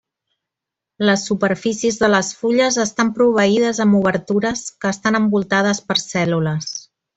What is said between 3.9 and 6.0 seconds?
obertures que estan envoltades